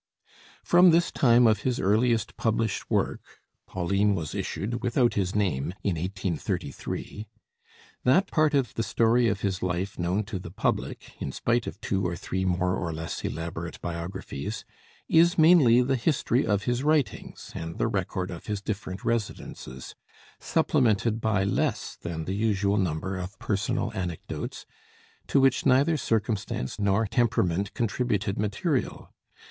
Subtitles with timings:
[0.63, 3.21] From this time of his earliest published work
[3.67, 7.27] ('Pauline' was issued without his name in 1833)
[8.03, 11.79] that part of the story of his life known to the public, in spite of
[11.81, 14.65] two or three more or less elaborate biographies,
[15.07, 19.93] is mainly the history of his writings and the record of his different residences,
[20.39, 24.65] supplemented by less than the usual number of personal anecdotes,
[25.27, 29.13] to which neither circumstance nor temperament contributed material.